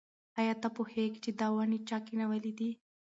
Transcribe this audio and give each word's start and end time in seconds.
ایا 0.39 0.53
ته 0.61 0.67
پوهېږې 0.75 1.19
چې 1.25 1.31
دا 1.39 1.47
ونې 1.55 1.79
چا 1.87 1.97
کینولي 2.07 2.51
دي؟ 2.59 2.69